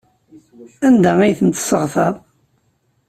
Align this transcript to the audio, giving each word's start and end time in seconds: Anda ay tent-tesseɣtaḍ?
Anda 0.87 1.11
ay 1.19 1.37
tent-tesseɣtaḍ? 1.39 2.15